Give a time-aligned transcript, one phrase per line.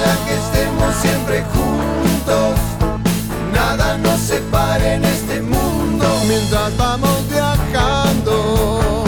[0.00, 2.58] Ojalá que estemos siempre juntos,
[3.52, 9.04] nada nos separe en este mundo mientras vamos viajando.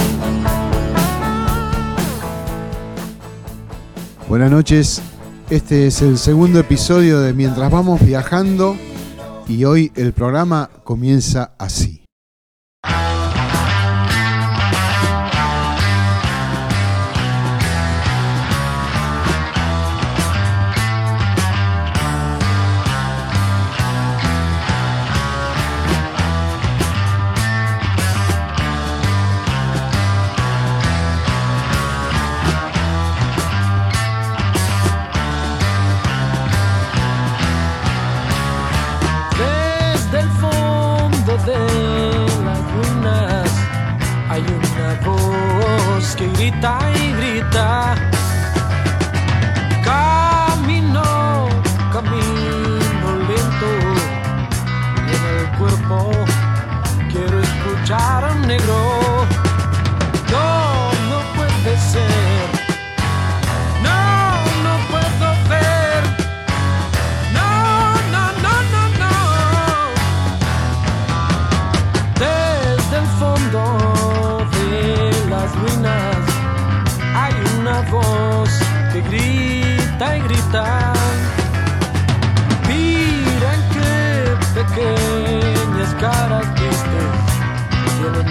[4.29, 5.01] Buenas noches,
[5.49, 8.77] este es el segundo episodio de Mientras vamos viajando
[9.49, 12.02] y hoy el programa comienza así.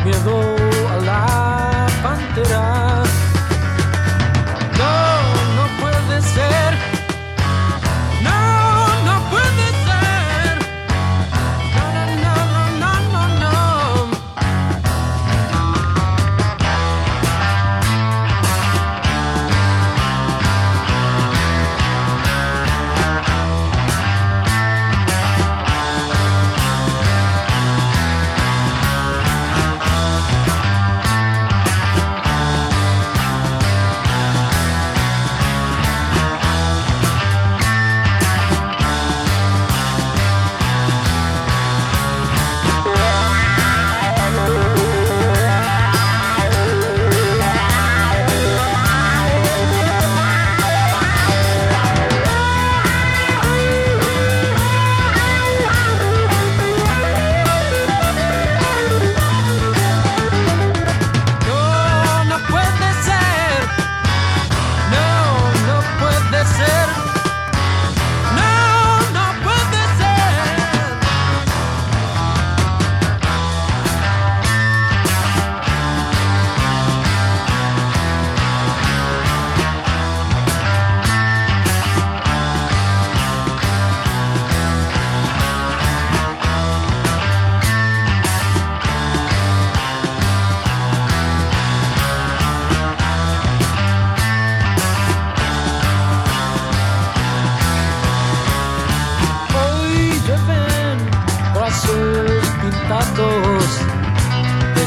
[0.04, 0.51] 面露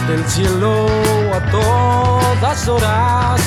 [0.06, 0.86] desde el cielo
[1.32, 3.40] a todas horas.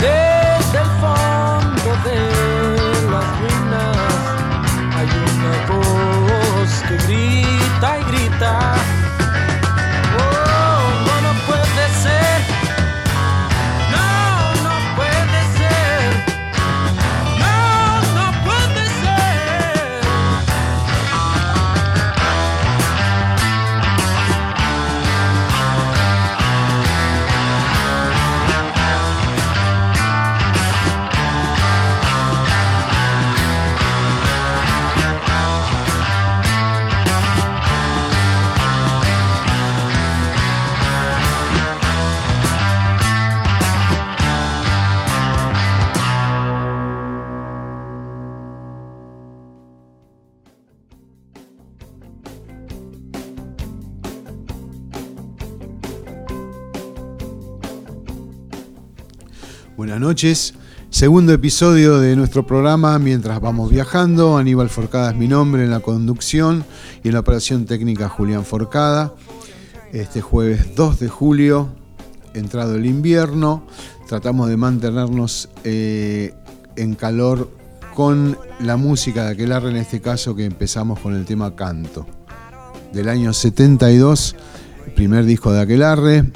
[0.00, 2.20] Desde el fondo de
[3.10, 3.96] las ruinas
[4.96, 8.85] hay una voz que grita y grita.
[59.96, 60.54] Buenas noches,
[60.90, 64.36] segundo episodio de nuestro programa Mientras vamos viajando.
[64.36, 66.66] Aníbal Forcada es mi nombre en la conducción
[67.02, 69.14] y en la operación técnica Julián Forcada.
[69.94, 71.70] Este jueves 2 de julio,
[72.34, 73.66] entrado el invierno,
[74.06, 76.34] tratamos de mantenernos eh,
[76.76, 77.50] en calor
[77.94, 82.06] con la música de Aquelarre, en este caso que empezamos con el tema Canto,
[82.92, 84.36] del año 72,
[84.94, 86.26] primer disco de Aquelarre,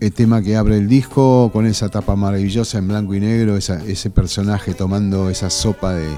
[0.00, 4.10] el tema que abre el disco con esa tapa maravillosa en blanco y negro, ese
[4.10, 6.10] personaje tomando esa sopa de,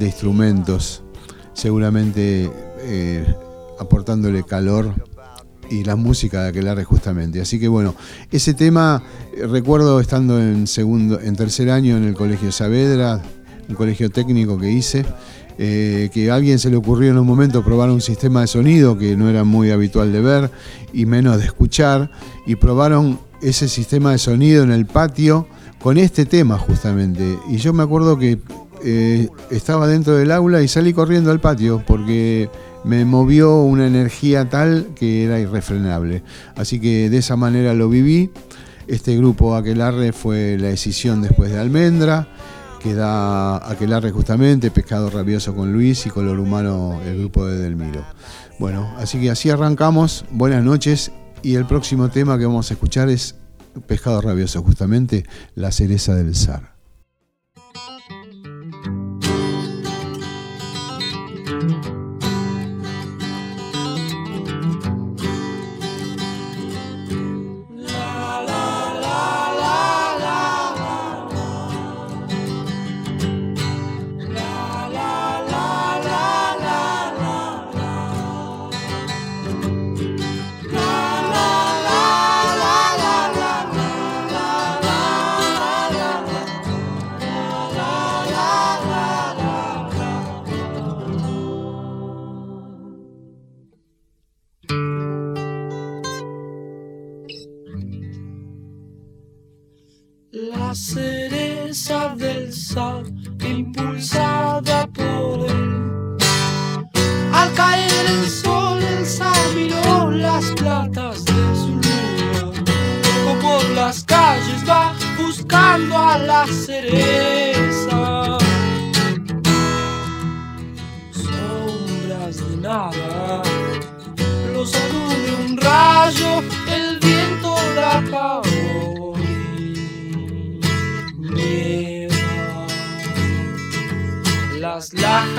[0.00, 1.02] instrumentos,
[1.52, 2.50] seguramente
[2.80, 3.26] eh,
[3.78, 4.94] aportándole calor
[5.70, 7.40] y la música de Aquelarre justamente.
[7.40, 7.94] Así que bueno,
[8.30, 9.02] ese tema
[9.36, 13.22] eh, recuerdo estando en segundo, en tercer año en el Colegio Saavedra,
[13.68, 15.04] un colegio técnico que hice,
[15.58, 18.98] eh, que a alguien se le ocurrió en un momento probar un sistema de sonido
[18.98, 20.50] que no era muy habitual de ver
[20.92, 22.10] y menos de escuchar,
[22.46, 25.46] y probaron ese sistema de sonido en el patio
[25.80, 27.38] con este tema justamente.
[27.48, 28.38] Y yo me acuerdo que
[28.82, 32.50] eh, estaba dentro del aula y salí corriendo al patio porque
[32.84, 36.22] me movió una energía tal que era irrefrenable.
[36.56, 38.30] Así que de esa manera lo viví.
[38.86, 42.28] Este grupo Aquelarre fue la decisión después de Almendra
[42.84, 48.04] que da Aquelarre justamente, Pescado Rabioso con Luis y Color Humano el grupo de Delmiro.
[48.58, 51.10] Bueno, así que así arrancamos, buenas noches
[51.42, 53.36] y el próximo tema que vamos a escuchar es
[53.86, 56.73] Pescado Rabioso, justamente la cereza del zar.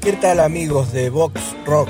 [0.00, 1.88] ¿qué tal amigos de Vox Rock?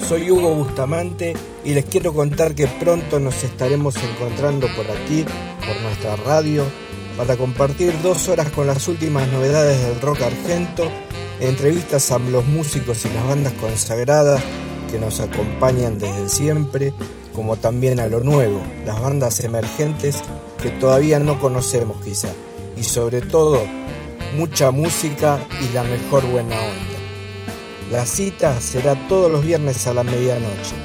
[0.00, 5.24] Soy Hugo Bustamante y les quiero contar que pronto nos estaremos encontrando por aquí,
[5.64, 6.64] por nuestra radio,
[7.16, 10.90] para compartir dos horas con las últimas novedades del rock argento,
[11.40, 14.42] entrevistas a los músicos y las bandas consagradas
[14.90, 16.92] que nos acompañan desde siempre,
[17.34, 20.22] como también a lo nuevo, las bandas emergentes
[20.60, 22.30] que todavía no conocemos quizá.
[22.76, 23.62] Y sobre todo,
[24.36, 26.97] mucha música y la mejor buena onda.
[27.90, 30.76] La cita será todos los viernes a la medianoche.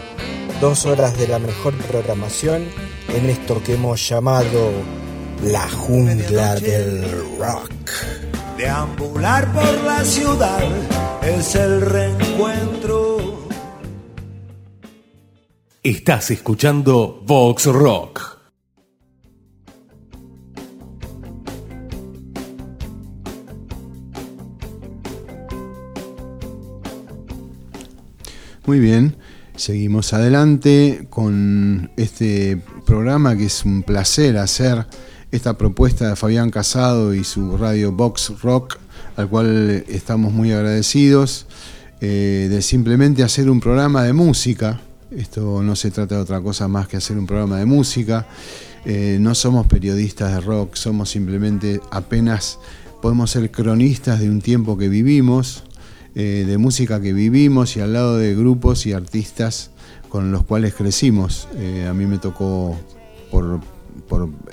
[0.62, 2.64] Dos horas de la mejor programación
[3.14, 4.72] en esto que hemos llamado
[5.44, 7.04] la jungla del
[7.38, 7.90] rock.
[8.58, 10.64] Deambular por la ciudad
[11.22, 13.48] es el reencuentro.
[15.84, 18.33] Estás escuchando Vox Rock.
[28.66, 29.18] Muy bien,
[29.58, 34.86] seguimos adelante con este programa que es un placer hacer
[35.32, 38.78] esta propuesta de Fabián Casado y su radio Box Rock,
[39.18, 41.46] al cual estamos muy agradecidos,
[42.00, 44.80] eh, de simplemente hacer un programa de música.
[45.12, 48.28] Esto no se trata de otra cosa más que hacer un programa de música.
[48.86, 52.60] Eh, no somos periodistas de rock, somos simplemente apenas
[53.02, 55.66] podemos ser cronistas de un tiempo que vivimos,
[56.16, 59.72] eh, de música que vivimos y al lado de grupos y artistas
[60.10, 61.48] con los cuales crecimos.
[61.56, 62.78] Eh, a mí me tocó,
[63.32, 63.62] por,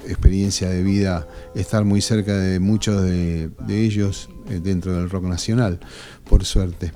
[0.08, 5.80] experiencia de vida, estar muy cerca de muchos de, ellos eh, dentro del rock nacional,
[6.26, 6.92] por suerte.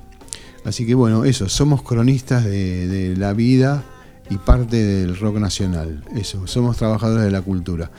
[0.64, 3.84] Así que bueno, eso, somos cronistas de, la vida
[4.30, 6.04] y parte del rock nacional.
[6.16, 7.90] Eso, somos trabajadores de la cultura.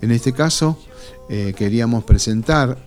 [0.00, 0.76] En este caso,
[1.28, 2.78] queríamos presentar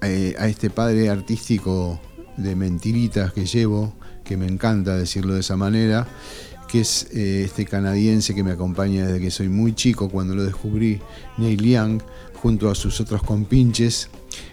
[0.00, 2.00] a este padre artístico
[2.36, 6.06] de mentiritas que llevo, que me encanta decirlo de esa manera,
[6.68, 10.44] que es eh, este canadiense que me acompaña desde que soy muy chico, cuando lo
[10.44, 11.00] descubrí,
[11.38, 12.02] Neil Young,
[12.34, 14.08] junto a sus otros compinches.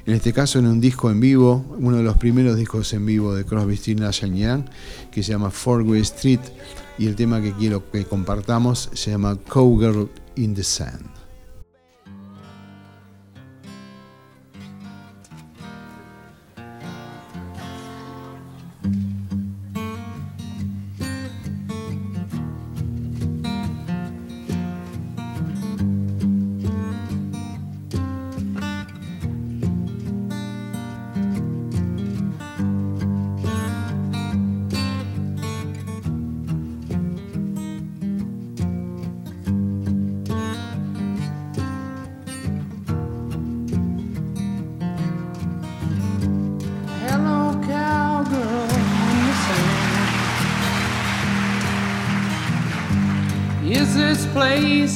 [0.06, 3.36] En este caso en un disco en vivo, uno de los primeros discos en vivo
[3.36, 4.66] de Crosby, Stills Nash Young,
[5.12, 6.40] que se llama Four-Way Street,
[6.98, 11.13] y el tema que quiero que compartamos se llama Cowgirl in the Sand.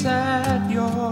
[0.05, 1.06] at your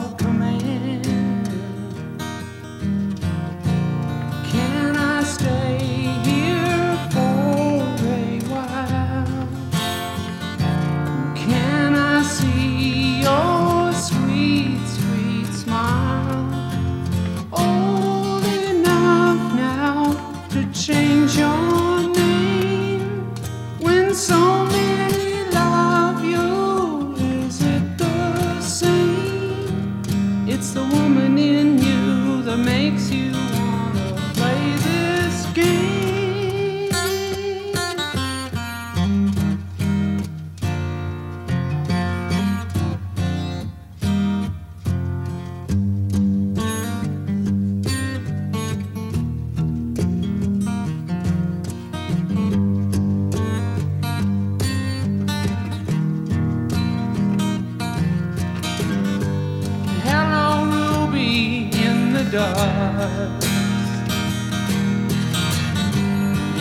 [62.35, 63.45] does.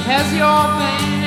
[0.07, 1.24] Has your man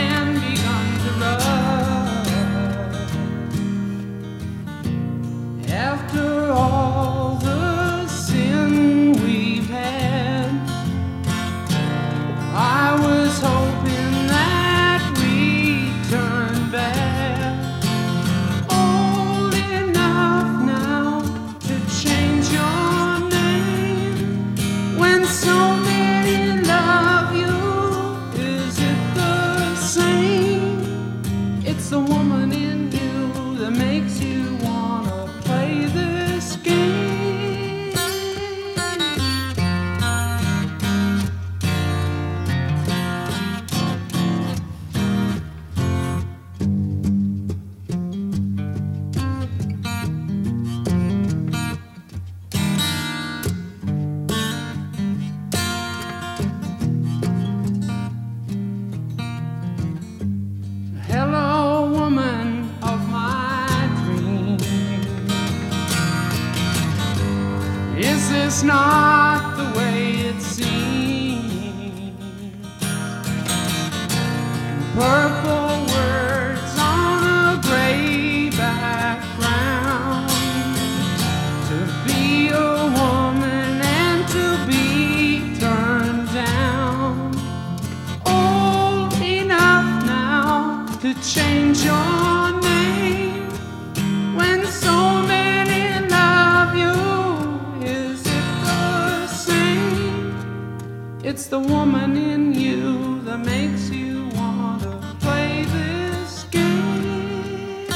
[101.47, 107.87] it's the woman in you that makes you wanna play this game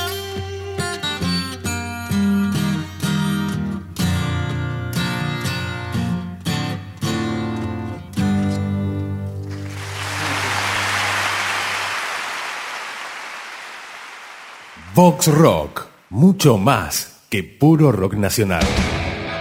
[14.93, 18.63] Vox Rock, mucho más que puro rock nacional.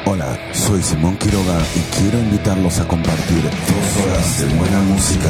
[0.06, 5.28] Hola, soy Simón Quiroga y quiero invitarlos a compartir dos horas de buena música.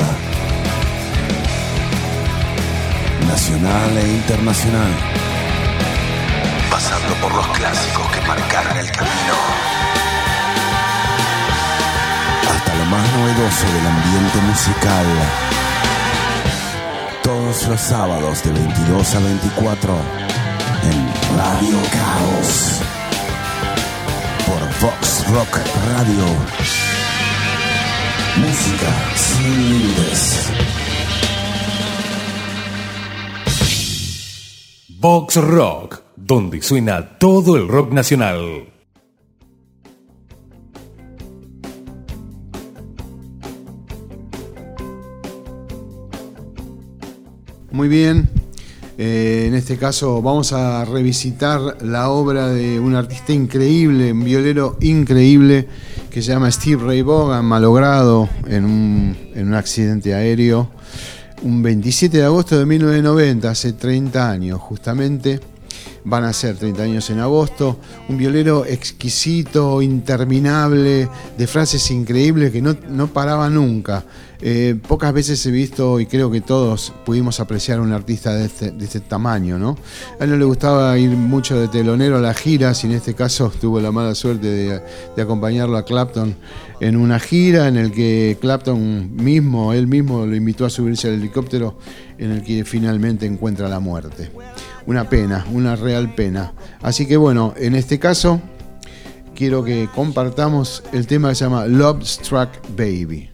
[3.26, 4.92] Nacional e internacional.
[6.70, 9.34] Pasando por los clásicos que marcaron el camino.
[12.54, 15.06] Hasta lo más novedoso del ambiente musical.
[17.24, 19.98] Todos los sábados de 22 a 24
[20.84, 22.80] en Radio Caos
[24.50, 25.60] por Vox Rock
[25.92, 26.24] Radio.
[28.36, 30.50] Música sin límites.
[34.98, 38.72] Box Rock, donde suena todo el rock nacional.
[47.70, 48.39] Muy bien.
[49.02, 54.76] Eh, en este caso vamos a revisitar la obra de un artista increíble, un violero
[54.82, 55.66] increíble,
[56.10, 60.68] que se llama Steve Ray Vaughan, malogrado en un, en un accidente aéreo,
[61.40, 65.40] un 27 de agosto de 1990, hace 30 años justamente
[66.04, 72.60] van a ser 30 años en agosto, un violero exquisito, interminable, de frases increíbles que
[72.60, 74.04] no, no paraba nunca.
[74.42, 78.46] Eh, pocas veces he visto, y creo que todos pudimos apreciar a un artista de
[78.46, 79.76] este, de este tamaño, ¿no?
[80.18, 83.14] A él no le gustaba ir mucho de telonero a las giras, y en este
[83.14, 84.82] caso tuvo la mala suerte de,
[85.16, 86.36] de acompañarlo a Clapton
[86.80, 91.14] en una gira en el que Clapton mismo, él mismo lo invitó a subirse al
[91.14, 91.78] helicóptero
[92.18, 94.30] en el que finalmente encuentra la muerte.
[94.86, 96.54] Una pena, una real pena.
[96.80, 98.40] Así que bueno, en este caso
[99.34, 103.29] quiero que compartamos el tema que se llama Love Struck Baby.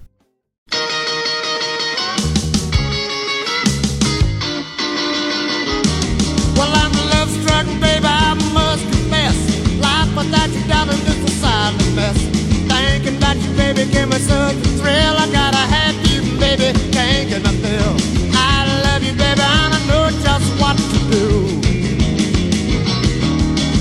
[11.96, 12.20] Mess.
[12.68, 15.14] Thinking about you, baby, give me such a thrill.
[15.16, 17.96] I gotta have you, baby, can't get my fill.
[18.36, 21.26] I love you, baby, and I know just what to do.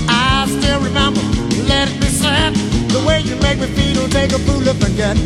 [0.08, 1.20] I still remember,
[1.68, 2.56] let it be said,
[2.88, 5.16] the way you make me feel, take a fool to forget.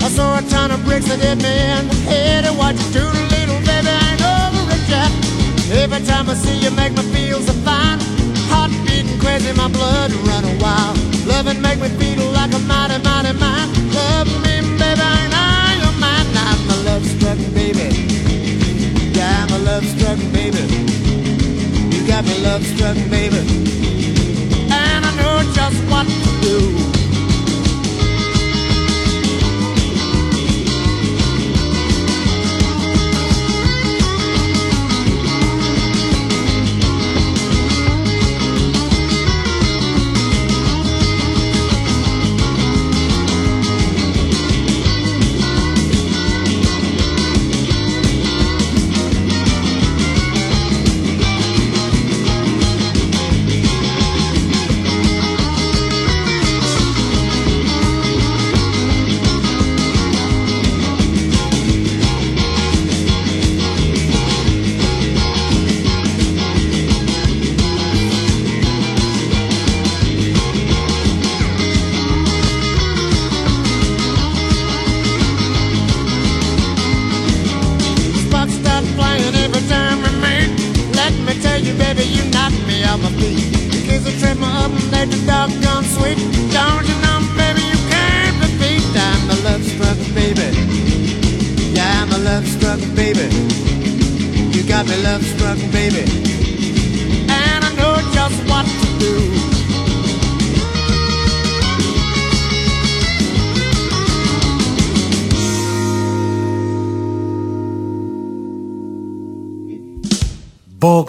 [0.00, 2.86] I saw a ton of bricks that hit me in the head, and what you
[2.96, 5.12] do to little baby ain't over it yet.
[5.84, 8.17] Every time I see you make me feel so fine
[9.38, 13.68] beating crazy, my blood running wild Loving make me feel like a mighty, mighty man
[13.92, 16.26] Love me, baby, and I am mine.
[16.36, 17.88] I'm a love struck baby.
[19.12, 20.62] Yeah, I'm a love struck baby.
[21.94, 23.38] You got me love struck baby.
[24.70, 26.87] And I know just what to do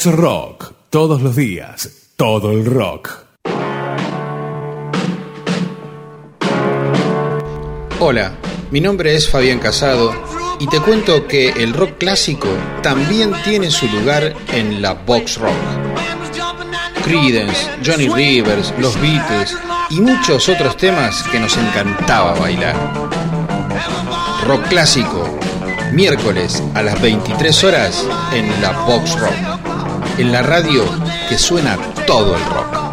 [0.01, 3.25] Box Rock, todos los días, todo el rock.
[7.99, 8.31] Hola,
[8.71, 10.13] mi nombre es Fabián Casado
[10.57, 12.47] y te cuento que el rock clásico
[12.81, 15.51] también tiene su lugar en la box rock.
[17.03, 19.53] Creedence, Johnny Rivers, los Beatles
[19.89, 22.77] y muchos otros temas que nos encantaba bailar.
[24.47, 25.37] Rock clásico,
[25.91, 29.59] miércoles a las 23 horas en la box rock,
[30.19, 30.83] en la radio
[31.29, 32.89] que suena todo el rock.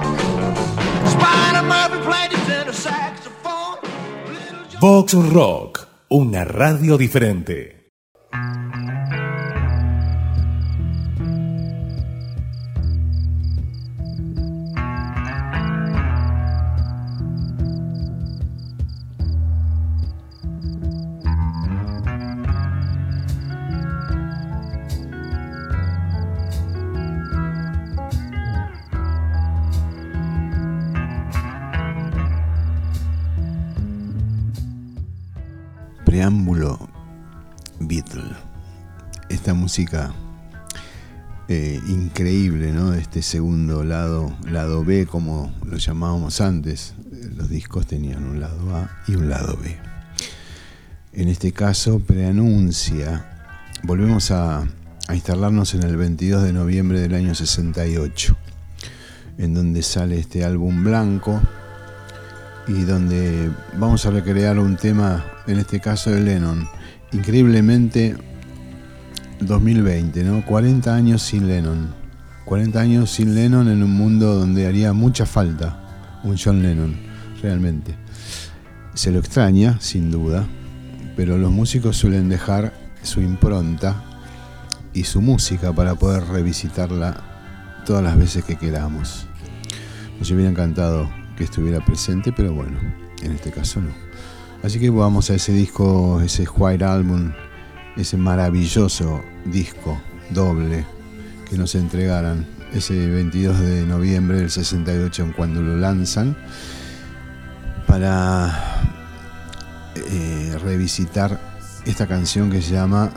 [4.80, 7.75] Box Rock, una radio diferente.
[41.48, 42.94] Eh, increíble, ¿no?
[42.94, 46.94] Este segundo lado, lado B, como lo llamábamos antes.
[47.36, 49.76] Los discos tenían un lado A y un lado B.
[51.12, 53.26] En este caso, preanuncia.
[53.82, 54.66] Volvemos a,
[55.08, 58.36] a instalarnos en el 22 de noviembre del año 68,
[59.38, 61.42] en donde sale este álbum blanco
[62.66, 66.66] y donde vamos a recrear un tema, en este caso de Lennon,
[67.12, 68.16] increíblemente
[69.40, 70.44] 2020, ¿no?
[70.44, 71.94] 40 años sin Lennon.
[72.44, 75.82] 40 años sin Lennon en un mundo donde haría mucha falta
[76.22, 76.96] un John Lennon,
[77.42, 77.94] realmente.
[78.94, 80.46] Se lo extraña, sin duda,
[81.16, 82.72] pero los músicos suelen dejar
[83.02, 84.02] su impronta
[84.92, 87.22] y su música para poder revisitarla
[87.84, 89.26] todas las veces que queramos.
[90.18, 92.78] Nos hubiera encantado que estuviera presente, pero bueno,
[93.22, 93.90] en este caso no.
[94.62, 97.32] Así que vamos a ese disco, ese White Album,
[97.96, 100.84] ese maravilloso disco doble
[101.48, 106.36] que nos entregaran ese 22 de noviembre del 68 cuando lo lanzan
[107.86, 108.84] para
[109.94, 111.40] eh, revisitar
[111.84, 113.12] esta canción que se llama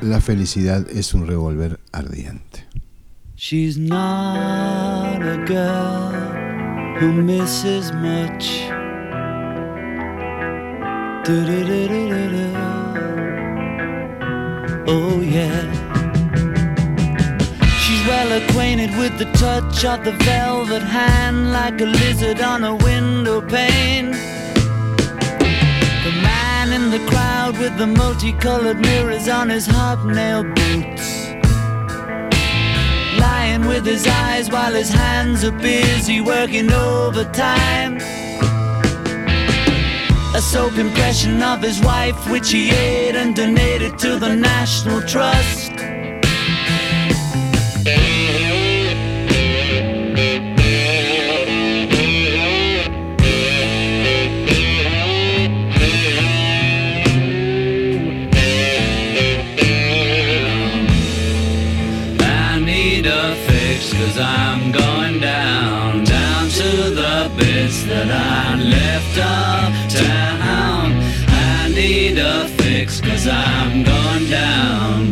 [0.00, 2.66] La felicidad es un revólver ardiente.
[3.36, 6.12] She's not a girl
[6.98, 8.66] who misses much.
[14.88, 15.62] Oh, yeah.
[17.80, 22.76] She's well acquainted with the touch of the velvet hand, like a lizard on a
[22.76, 24.12] window pane.
[26.06, 31.30] The man in the crowd with the multicolored mirrors on his hobnail boots.
[33.18, 37.98] Lying with his eyes while his hands are busy working overtime.
[40.36, 45.72] A soap impression of his wife, which he ate and donated to the National Trust.
[62.20, 69.18] I need a fix cause I'm going down, down to the bits that I left
[69.18, 69.55] uptown.
[73.28, 75.02] I'm going down.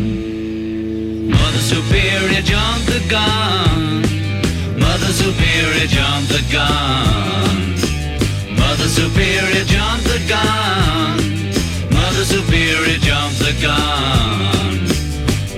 [1.31, 4.03] Mother Superior jumped the gun.
[4.79, 7.75] Mother Superior jumped the gun.
[8.57, 11.17] Mother Superior jumped the gun.
[11.91, 14.85] Mother Superior jumped the gun.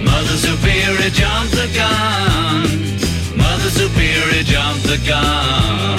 [0.03, 3.37] Mother Superior jumped the gun.
[3.37, 5.96] Mother Superior jumped the gun.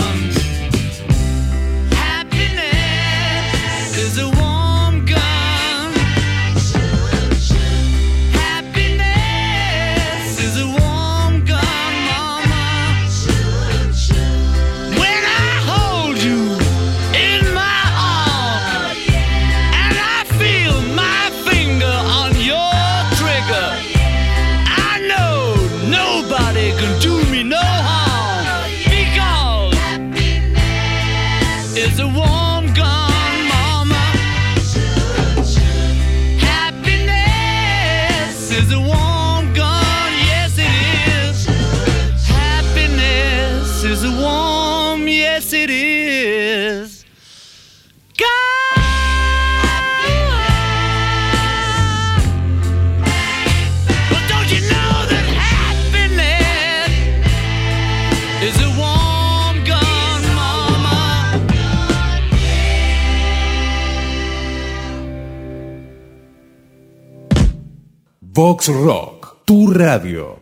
[68.37, 70.37] Vox Rock, tu radio.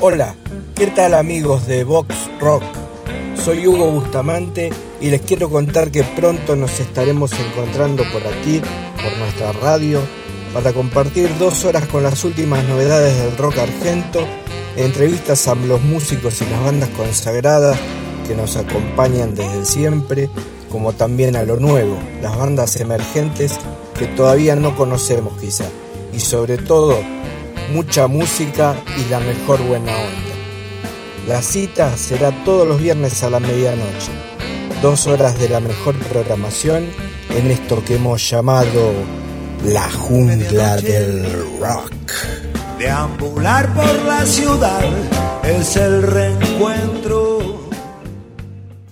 [0.00, 0.34] Hola,
[0.74, 2.62] ¿qué tal amigos de Vox Rock?
[3.34, 4.70] Soy Hugo Bustamante
[5.02, 8.62] y les quiero contar que pronto nos estaremos encontrando por aquí,
[9.02, 10.00] por nuestra radio,
[10.54, 14.26] para compartir dos horas con las últimas novedades del rock argento,
[14.78, 17.78] entrevistas a los músicos y las bandas consagradas
[18.26, 20.30] que nos acompañan desde siempre,
[20.70, 23.58] como también a lo nuevo, las bandas emergentes
[24.00, 25.66] que todavía no conocemos quizá,
[26.14, 26.98] y sobre todo
[27.74, 30.34] mucha música y la mejor buena onda.
[31.28, 34.10] La cita será todos los viernes a la medianoche,
[34.80, 36.86] dos horas de la mejor programación
[37.28, 38.90] en esto que hemos llamado
[39.66, 41.92] la jungla del rock.
[42.78, 44.80] Deambular por la ciudad
[45.44, 47.68] es el reencuentro.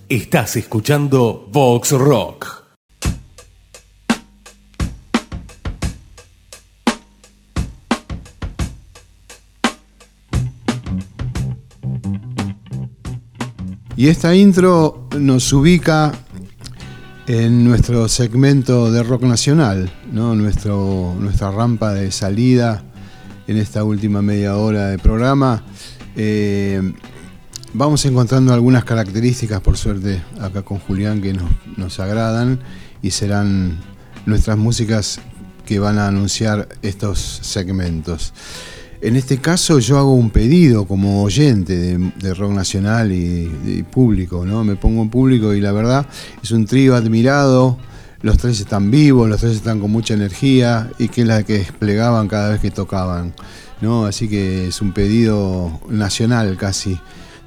[0.06, 2.57] Estás escuchando Vox Rock.
[13.98, 16.12] Y esta intro nos ubica
[17.26, 20.36] en nuestro segmento de rock nacional, ¿no?
[20.36, 22.84] Nuestra rampa de salida
[23.48, 25.64] en esta última media hora de programa.
[26.14, 26.92] Eh,
[27.74, 32.60] vamos encontrando algunas características, por suerte, acá con Julián que nos, nos agradan
[33.02, 33.80] y serán
[34.26, 35.18] nuestras músicas
[35.66, 38.32] que van a anunciar estos segmentos.
[39.00, 43.82] En este caso yo hago un pedido como oyente de, de rock nacional y, y
[43.84, 44.64] público, ¿no?
[44.64, 46.06] Me pongo en público y la verdad
[46.42, 47.78] es un trío admirado,
[48.22, 51.58] los tres están vivos, los tres están con mucha energía y que es la que
[51.58, 53.34] desplegaban cada vez que tocaban,
[53.80, 54.04] ¿no?
[54.04, 56.98] Así que es un pedido nacional casi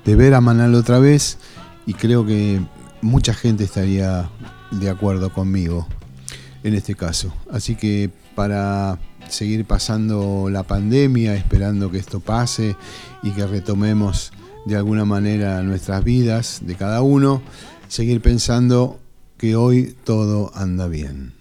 [0.05, 1.37] de ver a Manal otra vez
[1.85, 2.61] y creo que
[3.01, 4.29] mucha gente estaría
[4.71, 5.87] de acuerdo conmigo
[6.63, 7.33] en este caso.
[7.51, 8.97] Así que para
[9.31, 12.75] seguir pasando la pandemia, esperando que esto pase
[13.23, 14.31] y que retomemos
[14.65, 17.41] de alguna manera nuestras vidas de cada uno,
[17.87, 18.99] seguir pensando
[19.37, 21.40] que hoy todo anda bien.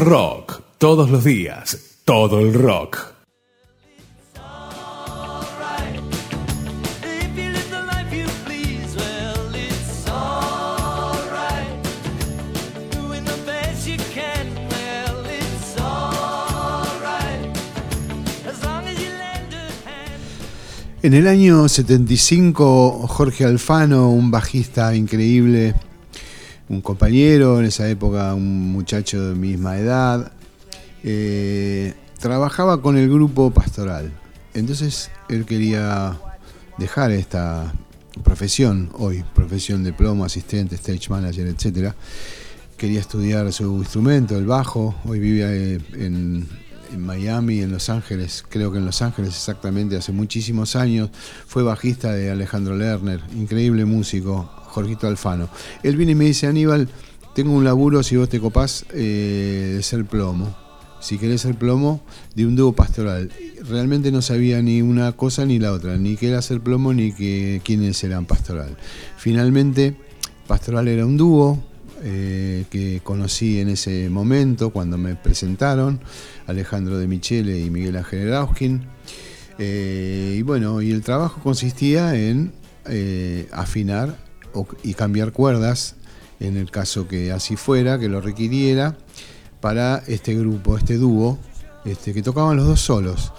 [0.00, 0.60] Rock.
[0.78, 2.00] Todos los días.
[2.04, 3.16] Todo el rock.
[21.06, 25.76] En el año 75, Jorge Alfano, un bajista increíble,
[26.68, 30.32] un compañero en esa época, un muchacho de misma edad,
[31.04, 34.12] eh, trabajaba con el grupo pastoral.
[34.54, 36.18] Entonces él quería
[36.78, 37.72] dejar esta
[38.24, 41.92] profesión hoy, profesión de plomo, asistente, stage manager, etc.
[42.76, 44.94] quería estudiar su instrumento, el bajo.
[45.04, 46.48] Hoy vive eh, en,
[46.92, 51.10] en Miami, en Los Ángeles, creo que en Los Ángeles exactamente, hace muchísimos años.
[51.46, 55.48] Fue bajista de Alejandro Lerner, increíble músico, Jorgito Alfano.
[55.82, 56.86] Él viene y me dice, Aníbal,
[57.34, 60.54] tengo un laburo, si vos te copás, eh, de ser plomo.
[61.00, 62.02] Si querés ser plomo,
[62.34, 63.30] de un dúo pastoral.
[63.66, 67.12] Realmente no sabía ni una cosa ni la otra, ni qué era ser plomo ni
[67.12, 68.76] que, quiénes eran pastoral.
[69.16, 69.96] Finalmente,
[70.46, 71.62] pastoral era un dúo,
[72.02, 76.00] eh, que conocí en ese momento cuando me presentaron,
[76.46, 78.82] Alejandro de Michele y Miguel Ángel Erauskin.
[79.58, 82.52] Eh, y bueno, y el trabajo consistía en
[82.88, 84.25] eh, afinar
[84.82, 85.96] y cambiar cuerdas,
[86.40, 88.96] en el caso que así fuera, que lo requiriera,
[89.60, 91.38] para este grupo, este dúo,
[91.84, 93.32] este, que tocaban los dos solos.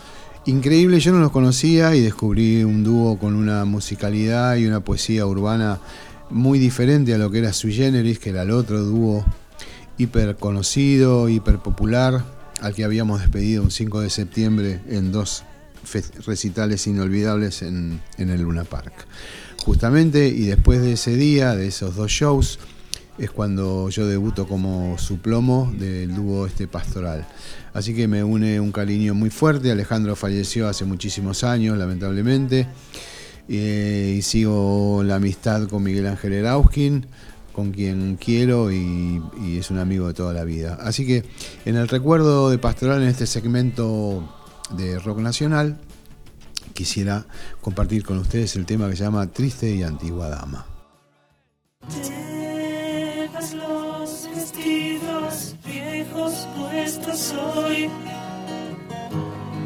[0.45, 5.25] Increíble, yo no los conocía y descubrí un dúo con una musicalidad y una poesía
[5.25, 5.79] urbana
[6.29, 9.25] muy diferente a lo que era Sui Generis, que era el otro dúo
[9.97, 12.23] hiper conocido, hiper popular,
[12.61, 15.43] al que habíamos despedido un 5 de septiembre en dos
[16.25, 18.93] recitales inolvidables en, el Luna Park.
[19.63, 22.59] Justamente, y después de ese día, de esos dos shows,
[23.17, 27.27] es cuando yo debuto como su plomo del dúo este pastoral.
[27.73, 29.71] Así que me une un cariño muy fuerte.
[29.71, 32.67] Alejandro falleció hace muchísimos años, lamentablemente.
[33.49, 37.05] Eh, y sigo la amistad con Miguel Ángel Erauskin,
[37.53, 39.21] con quien quiero y
[39.57, 40.77] es un amigo de toda la vida.
[40.81, 41.23] Así que
[41.65, 44.36] en el recuerdo de Pastoral, en este segmento
[44.71, 45.77] de rock nacional,
[46.73, 47.25] quisiera
[47.61, 50.65] compartir con ustedes el tema que se llama Triste y Antigua Dama.
[51.89, 57.89] Llevas los vestidos viejos puestos hoy,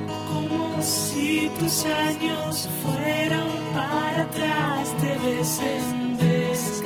[0.05, 5.01] como si tus años fueran para atrás.
[5.01, 6.81] De vez en vez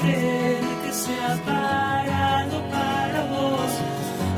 [0.00, 3.72] que se ha parado para vos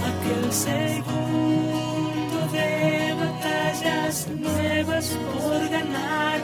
[0.05, 1.76] aquel segundo
[4.35, 6.41] nuevas por ganar.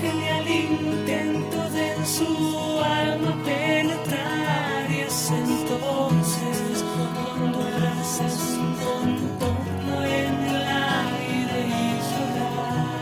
[0.00, 10.34] Genial intento de en su alma penetrar y es entonces cuando abrazas un contorno en
[10.54, 10.62] el
[11.06, 12.94] aire y lloras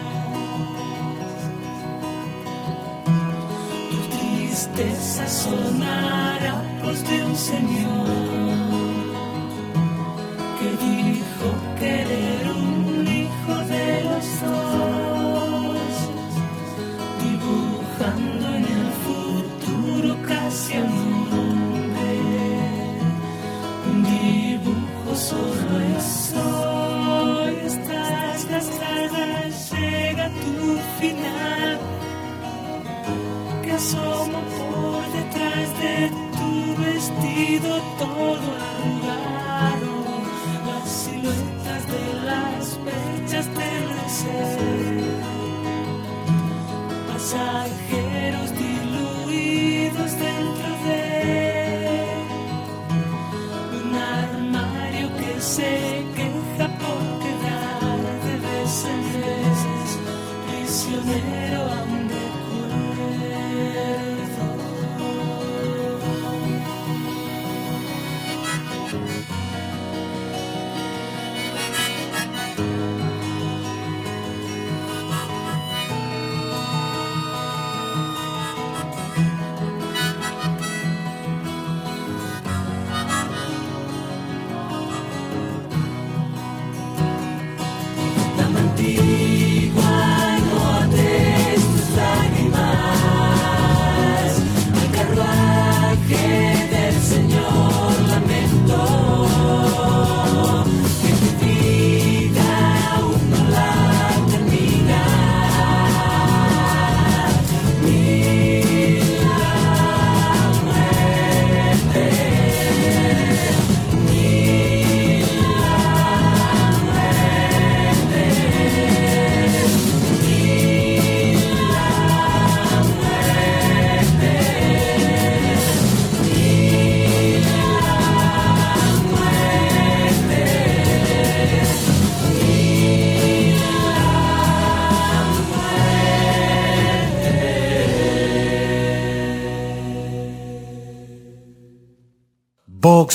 [3.90, 8.41] tu tristeza sonará voz de un señor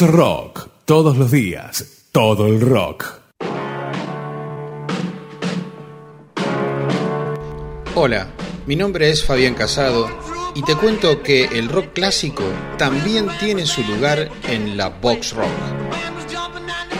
[0.02, 3.20] Rock, todos los días, todo el rock.
[7.96, 8.28] Hola,
[8.68, 10.08] mi nombre es Fabián Casado
[10.54, 12.44] Y te cuento que el rock clásico
[12.78, 15.50] también tiene su lugar en la box rock.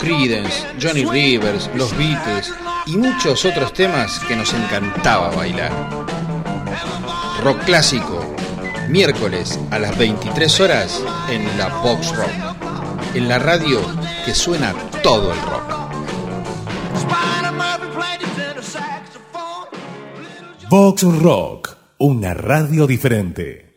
[0.00, 2.52] Creedence, Johnny Rivers, los Beatles
[2.86, 5.72] y muchos otros temas que nos encantaba bailar.
[7.44, 8.24] Rock clásico,
[8.88, 12.57] miércoles a las 23 horas en la box rock.
[13.14, 13.80] En la radio
[14.24, 15.78] que suena todo el rock.
[20.70, 23.68] Vox Rock, una radio diferente.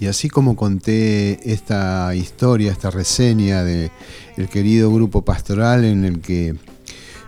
[0.00, 3.92] Y así como conté esta historia, esta reseña de
[4.36, 6.56] el querido grupo pastoral en el que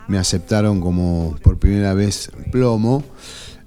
[0.07, 3.03] me aceptaron como por primera vez plomo,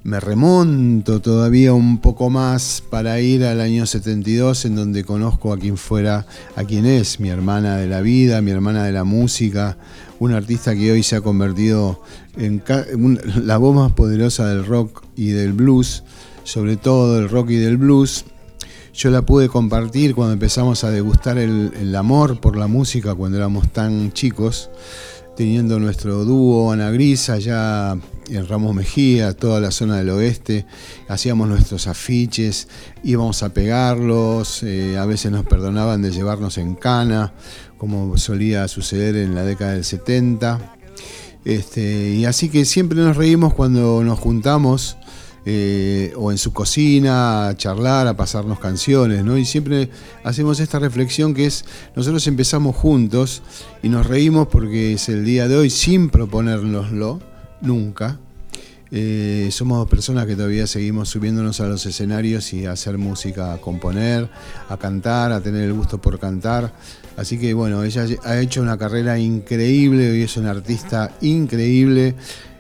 [0.05, 5.59] me remonto todavía un poco más para ir al año 72 en donde conozco a
[5.59, 6.25] quien fuera,
[6.57, 9.77] a quien es mi hermana de la vida, mi hermana de la música,
[10.19, 12.01] un artista que hoy se ha convertido
[12.37, 12.63] en
[13.45, 16.05] la voz más poderosa del rock y del blues,
[16.45, 18.25] sobre todo del rock y del blues.
[18.95, 23.37] Yo la pude compartir cuando empezamos a degustar el, el amor por la música cuando
[23.37, 24.71] éramos tan chicos,
[25.39, 27.97] teniendo nuestro dúo Ana Gris allá
[28.29, 30.67] en Ramos Mejía, toda la zona del oeste,
[31.07, 32.67] hacíamos nuestros afiches,
[33.05, 37.35] íbamos a pegarlos, eh, a veces nos perdonaban de llevarnos en cana,
[37.77, 40.75] como solía suceder en la década del 70.
[41.45, 44.98] Este, y así que siempre nos reímos cuando nos juntamos
[45.51, 49.39] eh, o en su cocina a charlar, a pasarnos canciones, ¿no?
[49.39, 49.89] Y siempre
[50.23, 51.65] hacemos esta reflexión que es,
[51.97, 53.41] nosotros empezamos juntos
[53.83, 57.21] y nos reímos porque es el día de hoy sin proponérnoslo,
[57.63, 58.19] nunca.
[58.91, 63.57] Eh, somos personas que todavía seguimos subiéndonos a los escenarios y a hacer música, a
[63.59, 64.29] componer,
[64.69, 66.75] a cantar, a tener el gusto por cantar.
[67.17, 72.17] Así que bueno, ella ha hecho una carrera increíble, hoy es una artista increíble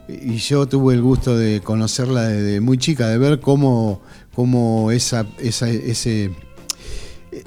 [0.09, 4.01] y yo tuve el gusto de conocerla desde muy chica, de ver cómo,
[4.35, 5.69] cómo esa, esa,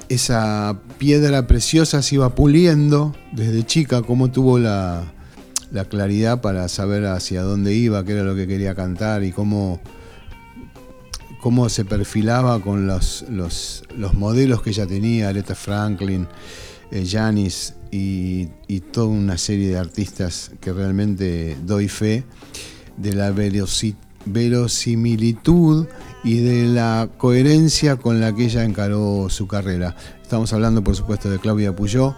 [0.08, 5.12] esa piedra preciosa se iba puliendo desde chica, cómo tuvo la,
[5.72, 9.80] la claridad para saber hacia dónde iba, qué era lo que quería cantar y cómo,
[11.40, 16.28] cómo se perfilaba con los, los, los modelos que ella tenía, Aretha Franklin,
[17.06, 18.46] Janis y,
[18.92, 22.24] toda una serie de artistas que realmente doy fe
[22.96, 25.86] de la verosi- verosimilitud
[26.24, 29.96] y de la coherencia con la que ella encaró su carrera.
[30.22, 32.14] Estamos hablando, por supuesto, de Claudia Puyó.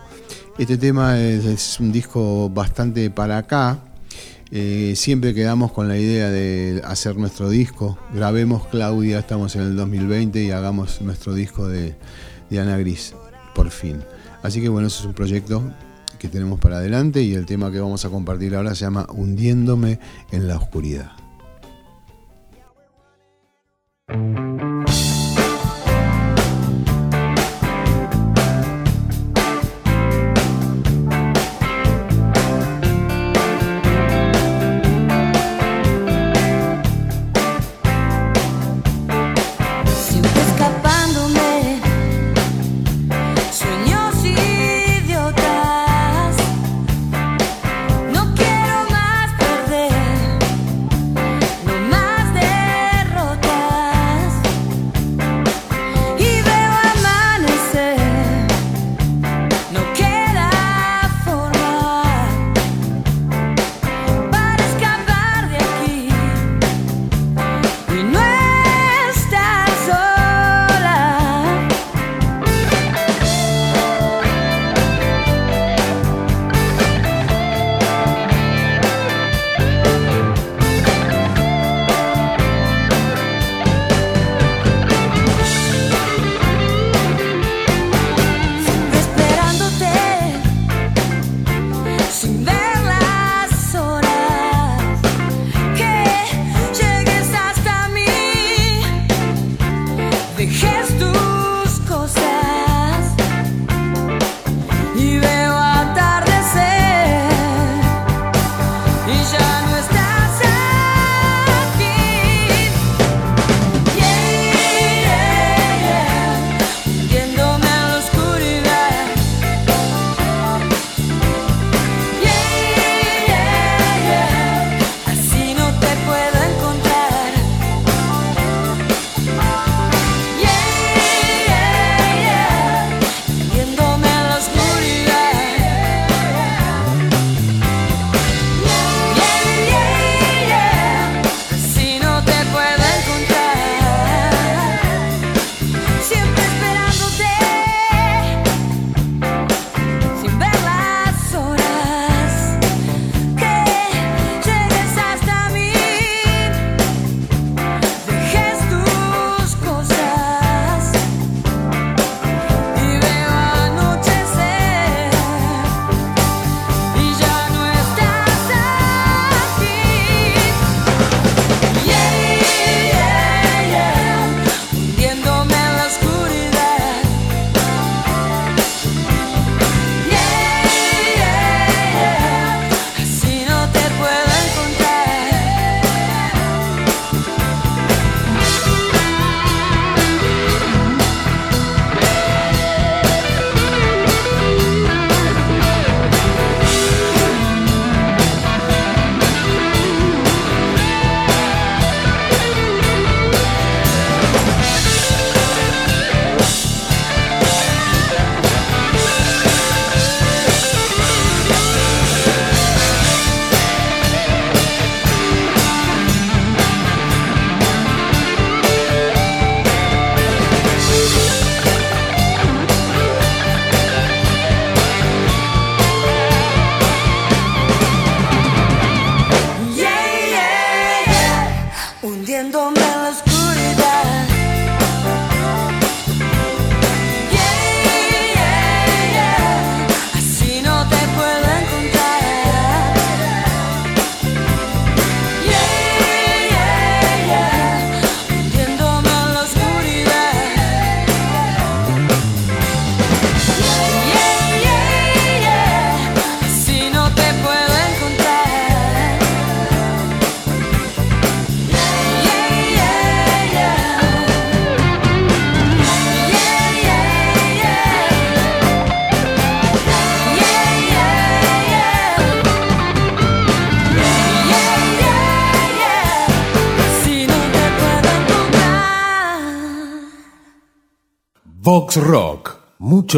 [0.58, 3.84] Este tema es, un disco bastante para acá.
[4.50, 7.98] Eh, siempre quedamos con la idea de hacer nuestro disco.
[8.12, 11.96] Grabemos Claudia, estamos en el 2020 y hagamos nuestro disco de
[12.52, 13.14] Ana Gris,
[13.54, 14.02] por fin.
[14.42, 15.62] Así que bueno, eso es un proyecto
[16.18, 19.98] que tenemos para adelante y el tema que vamos a compartir ahora se llama Hundiéndome
[20.32, 21.23] en la oscuridad.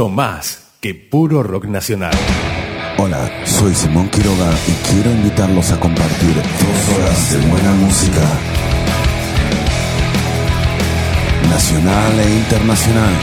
[0.05, 2.12] Más que puro rock nacional.
[2.99, 8.20] Hola, soy Simón Quiroga y quiero invitarlos a compartir dos horas de buena música.
[11.49, 13.14] Nacional e internacional.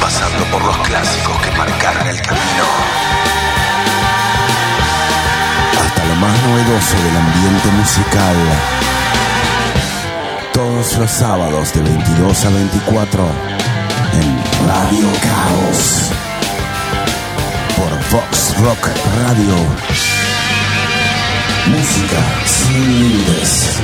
[0.00, 2.64] Pasando por los clásicos que marcaron el camino.
[5.84, 8.36] Hasta lo más novedoso del ambiente musical.
[10.54, 13.53] Todos los sábados de 22 a 24
[14.14, 16.10] en Radio Caos
[17.76, 18.88] por Vox Rock
[19.22, 19.56] Radio.
[21.66, 23.80] Música sin límites.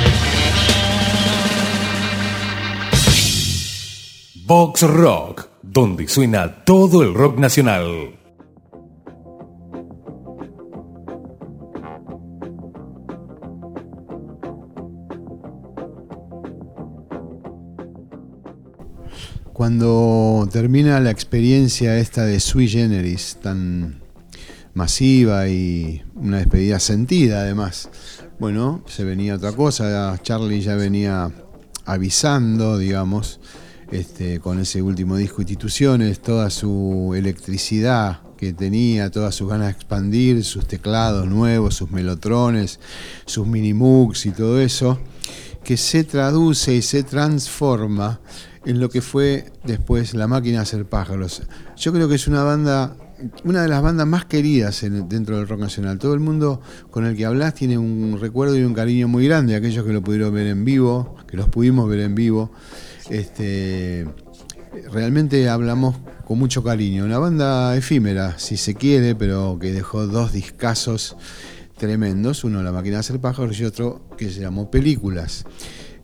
[4.47, 8.20] Vox Rock, donde suena todo el rock nacional.
[19.61, 24.01] Cuando termina la experiencia esta de Sui Generis, tan
[24.73, 27.91] masiva y una despedida sentida además,
[28.39, 31.31] bueno, se venía otra cosa, Charlie ya venía
[31.85, 33.39] avisando, digamos,
[33.93, 39.73] este, con ese último disco Instituciones, toda su electricidad que tenía, todas sus ganas de
[39.73, 42.81] expandir, sus teclados nuevos, sus melotrones,
[43.27, 44.99] sus minimooks y todo eso,
[45.63, 48.21] que se traduce y se transforma
[48.65, 51.43] en lo que fue después La Máquina Hacer Pájaros.
[51.77, 52.95] Yo creo que es una banda,
[53.45, 55.99] una de las bandas más queridas en- dentro del rock nacional.
[55.99, 59.55] Todo el mundo con el que hablas tiene un recuerdo y un cariño muy grande,
[59.57, 62.51] aquellos que lo pudieron ver en vivo, que los pudimos ver en vivo.
[63.09, 64.07] Este,
[64.93, 65.97] realmente hablamos
[66.27, 67.05] con mucho cariño.
[67.05, 71.17] Una banda efímera, si se quiere, pero que dejó dos discazos
[71.77, 72.45] tremendos.
[72.45, 75.45] Uno, La Máquina de Hacer Pájaros, y otro que se llamó Películas.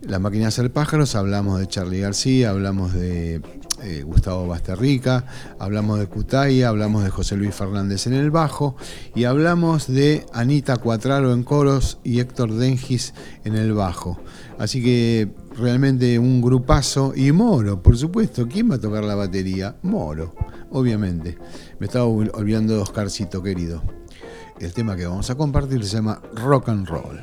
[0.07, 3.43] La Máquina de Hacer Pájaros, hablamos de Charlie García, hablamos de
[3.83, 5.27] eh, Gustavo Basterrica,
[5.59, 8.77] hablamos de Cutaya, hablamos de José Luis Fernández en el bajo
[9.17, 14.17] y hablamos de Anita Cuatraro en coros y Héctor Dengis en el bajo.
[14.59, 15.29] Así que
[15.59, 18.47] realmente un grupazo y Moro, por supuesto.
[18.47, 19.75] ¿Quién va a tocar la batería?
[19.83, 20.37] Moro,
[20.71, 21.37] obviamente.
[21.81, 23.83] Me estaba ol- olvidando de Oscarcito querido.
[24.61, 27.21] El tema que vamos a compartir se llama Rock and Roll.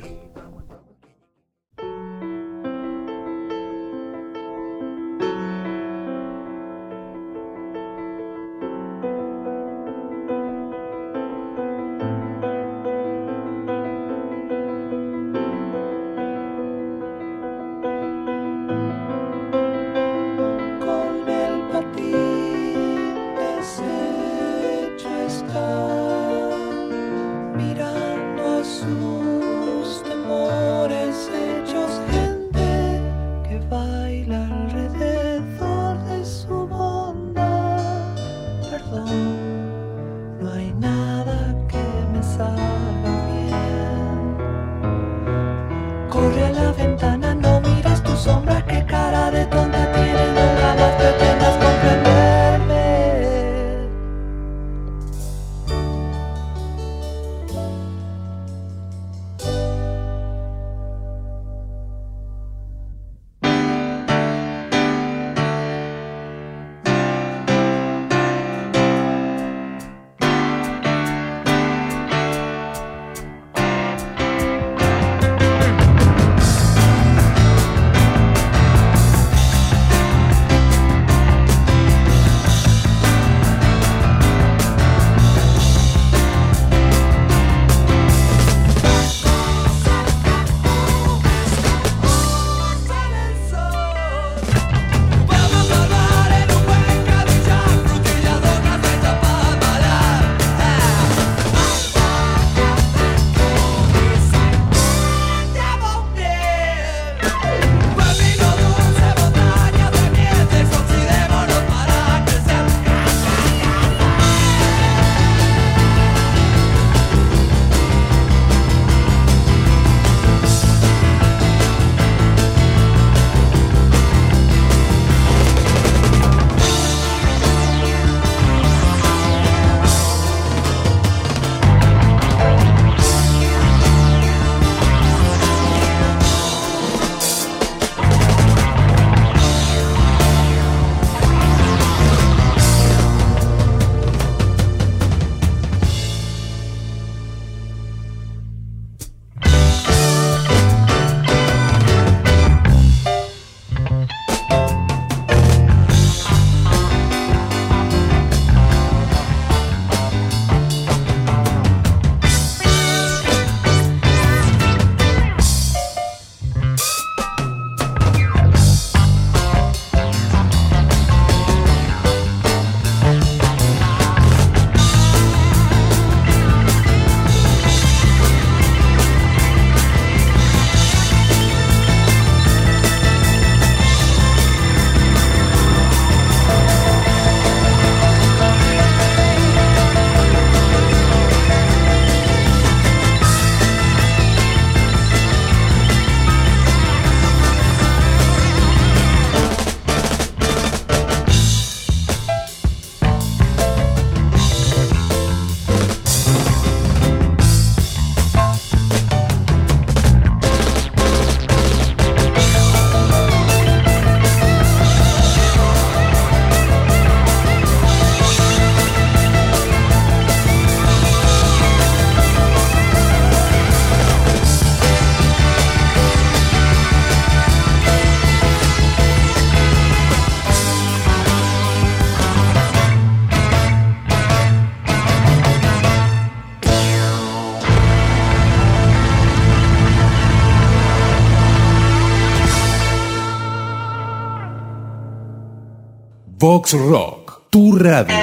[246.46, 248.14] Vox Rock, tu radio.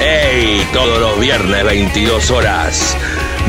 [0.00, 0.66] ¡Ey!
[0.72, 2.96] Todos los viernes 22 horas.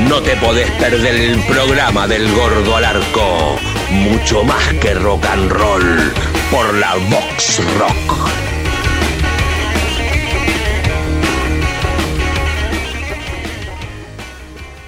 [0.08, 3.58] No te podés perder el programa del Gordo al Arco.
[3.90, 6.14] Mucho más que rock and roll
[6.52, 8.21] por la Vox Rock.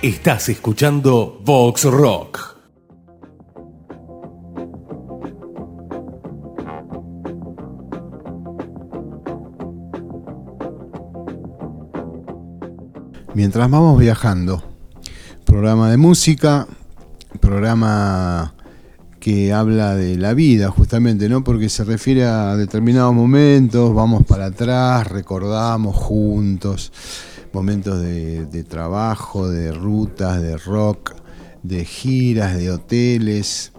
[0.03, 2.57] Estás escuchando Vox Rock.
[13.33, 14.61] Mientras vamos viajando,
[15.45, 16.67] programa de música,
[17.39, 18.55] programa
[19.21, 21.45] que habla de la vida justamente, ¿no?
[21.45, 26.91] Porque se refiere a determinados momentos, vamos para atrás, recordamos juntos
[27.53, 31.13] momentos de, trabajo, de rutas, de rock,
[31.61, 33.71] de giras, de hoteles,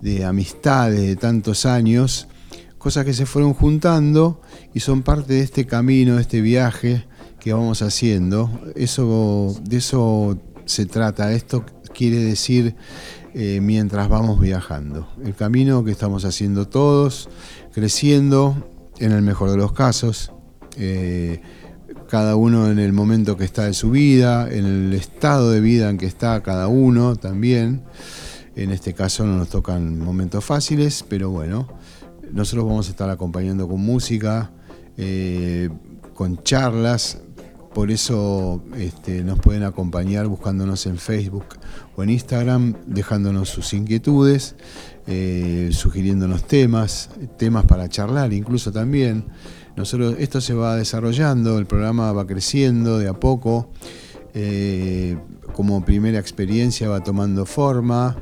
[0.00, 2.26] de amistades de tantos años,
[2.78, 4.40] cosas que se fueron juntando
[4.72, 7.06] y son parte de este camino, de este viaje
[7.38, 8.50] que vamos haciendo.
[8.74, 11.32] Eso, de eso se trata.
[11.32, 11.64] Esto
[11.94, 12.76] quiere decir
[13.34, 15.06] eh, mientras vamos viajando.
[15.22, 17.28] El camino que estamos haciendo todos,
[17.72, 18.56] creciendo,
[18.98, 20.32] en el mejor de los casos.
[20.76, 21.42] eh,
[22.08, 25.90] cada uno en el momento que está de su vida, en el estado de vida
[25.90, 27.82] en que está cada uno también.
[28.56, 31.68] En este caso no nos tocan momentos fáciles, pero bueno,
[32.32, 34.50] nosotros vamos a estar acompañando con música,
[34.96, 35.68] eh,
[36.14, 37.18] con charlas,
[37.74, 41.44] por eso este, nos pueden acompañar buscándonos en Facebook
[41.94, 44.56] o en Instagram, dejándonos sus inquietudes,
[45.06, 49.26] eh, sugiriéndonos temas, temas para charlar incluso también.
[49.78, 53.70] Nosotros, esto se va desarrollando, el programa va creciendo de a poco,
[54.34, 55.16] eh,
[55.52, 58.16] como primera experiencia va tomando forma,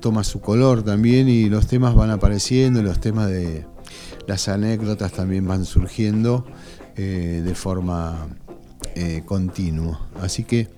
[0.00, 3.66] toma su color también y los temas van apareciendo, los temas de
[4.26, 6.46] las anécdotas también van surgiendo
[6.96, 8.26] eh, de forma
[8.94, 10.08] eh, continua.
[10.22, 10.70] Así que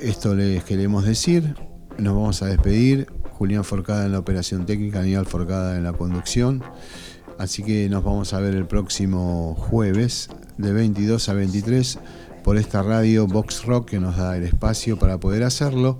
[0.00, 1.54] esto les queremos decir,
[1.98, 6.62] nos vamos a despedir, Julián Forcada en la operación técnica, Aníbal Forcada en la conducción.
[7.38, 10.28] Así que nos vamos a ver el próximo jueves
[10.58, 11.98] de 22 a 23
[12.44, 15.98] por esta radio Box Rock que nos da el espacio para poder hacerlo.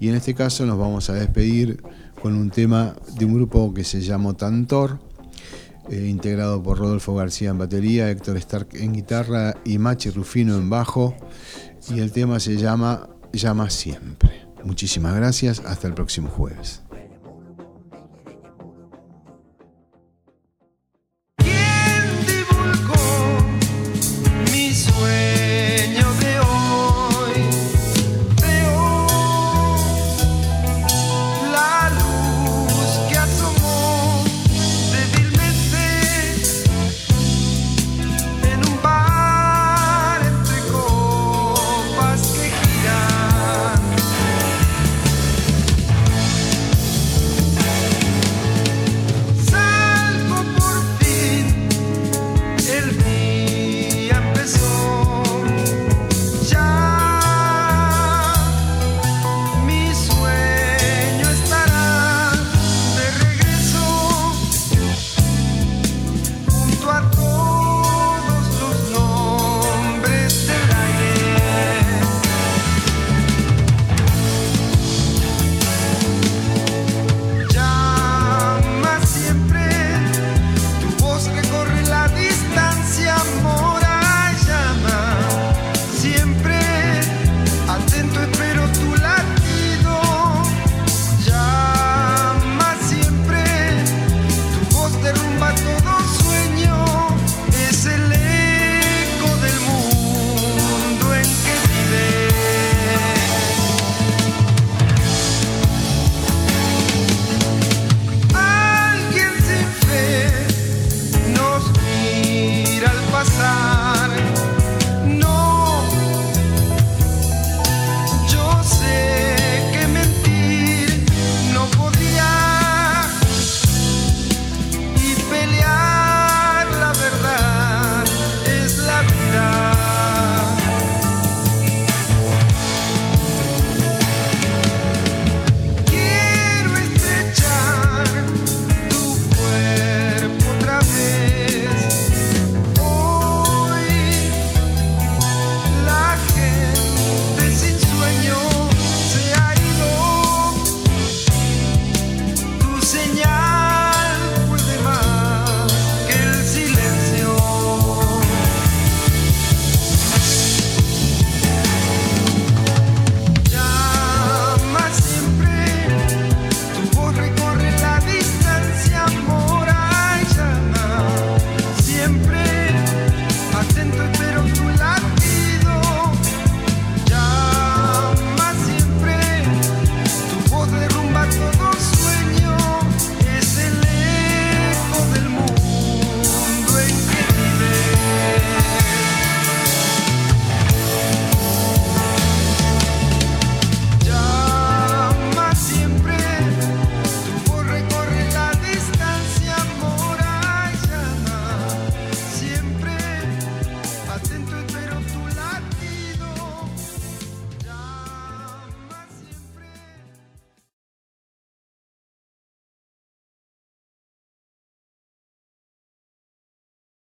[0.00, 1.82] Y en este caso nos vamos a despedir
[2.20, 4.98] con un tema de un grupo que se llamó Tantor,
[5.90, 10.68] eh, integrado por Rodolfo García en batería, Héctor Stark en guitarra y Machi Rufino en
[10.68, 11.14] bajo.
[11.90, 14.44] Y el tema se llama Llama Siempre.
[14.64, 16.83] Muchísimas gracias, hasta el próximo jueves.